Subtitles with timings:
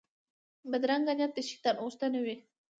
[0.71, 2.35] بدرنګه نیت د شیطان غوښتنه وي